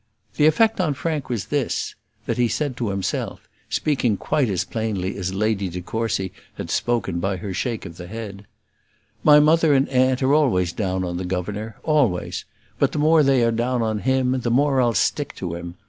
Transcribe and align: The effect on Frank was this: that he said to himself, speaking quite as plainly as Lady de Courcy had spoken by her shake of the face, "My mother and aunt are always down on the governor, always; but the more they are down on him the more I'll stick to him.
The 0.37 0.47
effect 0.47 0.81
on 0.81 0.95
Frank 0.95 1.29
was 1.29 1.45
this: 1.53 1.93
that 2.25 2.39
he 2.39 2.47
said 2.47 2.75
to 2.77 2.89
himself, 2.89 3.47
speaking 3.69 4.17
quite 4.17 4.49
as 4.49 4.63
plainly 4.63 5.15
as 5.15 5.31
Lady 5.35 5.69
de 5.69 5.79
Courcy 5.79 6.31
had 6.55 6.71
spoken 6.71 7.19
by 7.19 7.37
her 7.37 7.53
shake 7.53 7.85
of 7.85 7.97
the 7.97 8.07
face, 8.07 8.37
"My 9.23 9.39
mother 9.39 9.75
and 9.75 9.87
aunt 9.89 10.23
are 10.23 10.33
always 10.33 10.73
down 10.73 11.03
on 11.03 11.17
the 11.17 11.23
governor, 11.23 11.75
always; 11.83 12.45
but 12.79 12.93
the 12.93 12.97
more 12.97 13.21
they 13.21 13.43
are 13.43 13.51
down 13.51 13.83
on 13.83 13.99
him 13.99 14.39
the 14.41 14.49
more 14.49 14.81
I'll 14.81 14.95
stick 14.95 15.35
to 15.35 15.53
him. 15.53 15.75